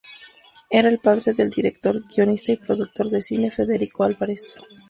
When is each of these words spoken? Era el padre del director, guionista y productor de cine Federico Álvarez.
Era 0.71 0.89
el 0.89 0.97
padre 0.97 1.33
del 1.33 1.51
director, 1.51 2.03
guionista 2.07 2.51
y 2.51 2.57
productor 2.57 3.07
de 3.11 3.21
cine 3.21 3.51
Federico 3.51 4.03
Álvarez. 4.03 4.55